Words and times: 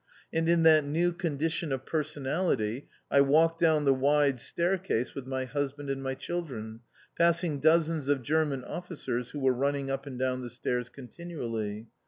And 0.33 0.49
in 0.49 0.63
that 0.63 0.83
new 0.83 1.11
condition 1.11 1.71
of 1.71 1.85
personality 1.85 2.87
I 3.11 3.21
walked 3.21 3.59
down 3.61 3.85
the 3.85 3.93
wide 3.93 4.39
staircase 4.39 5.13
with 5.13 5.27
my 5.27 5.45
husband 5.45 5.91
and 5.91 6.01
my 6.01 6.15
children, 6.15 6.79
passing 7.15 7.59
dozens 7.59 8.07
of 8.07 8.23
German 8.23 8.63
officers 8.63 9.29
who 9.29 9.39
were 9.39 9.53
running 9.53 9.91
up 9.91 10.07
and 10.07 10.17
down 10.17 10.41
the 10.41 10.49
stairs 10.49 10.89
continually. 10.89 11.85